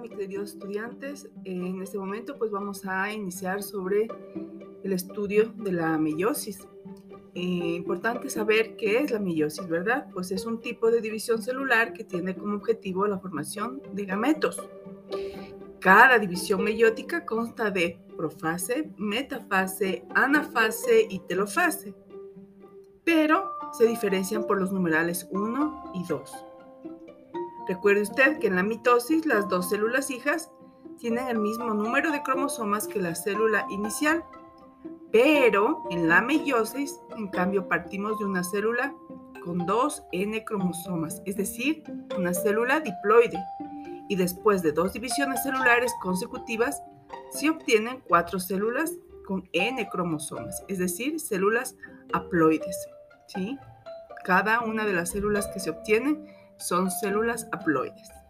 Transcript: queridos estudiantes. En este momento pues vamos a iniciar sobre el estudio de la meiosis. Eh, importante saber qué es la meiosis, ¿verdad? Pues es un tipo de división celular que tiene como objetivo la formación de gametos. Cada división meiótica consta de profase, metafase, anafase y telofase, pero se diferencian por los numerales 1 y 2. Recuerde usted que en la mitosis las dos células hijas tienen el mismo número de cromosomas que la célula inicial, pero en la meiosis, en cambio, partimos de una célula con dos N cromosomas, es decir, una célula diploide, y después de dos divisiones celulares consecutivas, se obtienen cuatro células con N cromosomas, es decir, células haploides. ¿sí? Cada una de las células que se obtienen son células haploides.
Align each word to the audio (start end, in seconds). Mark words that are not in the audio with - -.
queridos 0.00 0.52
estudiantes. 0.54 1.28
En 1.44 1.82
este 1.82 1.98
momento 1.98 2.38
pues 2.38 2.50
vamos 2.50 2.86
a 2.86 3.12
iniciar 3.12 3.62
sobre 3.62 4.08
el 4.82 4.92
estudio 4.92 5.52
de 5.56 5.72
la 5.72 5.98
meiosis. 5.98 6.66
Eh, 7.34 7.74
importante 7.76 8.28
saber 8.30 8.76
qué 8.76 8.98
es 9.00 9.10
la 9.10 9.18
meiosis, 9.18 9.68
¿verdad? 9.68 10.06
Pues 10.12 10.30
es 10.30 10.46
un 10.46 10.60
tipo 10.60 10.90
de 10.90 11.00
división 11.00 11.42
celular 11.42 11.92
que 11.92 12.04
tiene 12.04 12.34
como 12.34 12.56
objetivo 12.56 13.06
la 13.06 13.18
formación 13.18 13.82
de 13.92 14.04
gametos. 14.04 14.62
Cada 15.78 16.18
división 16.18 16.62
meiótica 16.62 17.26
consta 17.26 17.70
de 17.70 17.98
profase, 18.16 18.90
metafase, 18.96 20.04
anafase 20.14 21.06
y 21.08 21.18
telofase, 21.20 21.94
pero 23.04 23.50
se 23.72 23.86
diferencian 23.86 24.46
por 24.46 24.60
los 24.60 24.72
numerales 24.72 25.26
1 25.32 25.92
y 25.94 26.04
2. 26.06 26.51
Recuerde 27.66 28.02
usted 28.02 28.38
que 28.38 28.48
en 28.48 28.56
la 28.56 28.62
mitosis 28.62 29.26
las 29.26 29.48
dos 29.48 29.70
células 29.70 30.10
hijas 30.10 30.50
tienen 30.98 31.28
el 31.28 31.38
mismo 31.38 31.72
número 31.74 32.10
de 32.10 32.22
cromosomas 32.22 32.86
que 32.86 33.00
la 33.00 33.14
célula 33.14 33.66
inicial, 33.70 34.24
pero 35.10 35.84
en 35.90 36.08
la 36.08 36.22
meiosis, 36.22 36.98
en 37.16 37.28
cambio, 37.28 37.68
partimos 37.68 38.18
de 38.18 38.24
una 38.24 38.42
célula 38.42 38.94
con 39.44 39.66
dos 39.66 40.02
N 40.12 40.44
cromosomas, 40.44 41.20
es 41.26 41.36
decir, 41.36 41.82
una 42.16 42.32
célula 42.32 42.80
diploide, 42.80 43.38
y 44.08 44.16
después 44.16 44.62
de 44.62 44.72
dos 44.72 44.92
divisiones 44.92 45.42
celulares 45.42 45.92
consecutivas, 46.00 46.82
se 47.30 47.50
obtienen 47.50 48.02
cuatro 48.06 48.38
células 48.38 48.92
con 49.26 49.48
N 49.52 49.88
cromosomas, 49.88 50.64
es 50.68 50.78
decir, 50.78 51.20
células 51.20 51.76
haploides. 52.12 52.88
¿sí? 53.26 53.58
Cada 54.24 54.60
una 54.60 54.84
de 54.84 54.92
las 54.92 55.10
células 55.10 55.48
que 55.48 55.60
se 55.60 55.70
obtienen 55.70 56.26
son 56.62 56.88
células 56.90 57.46
haploides. 57.50 58.21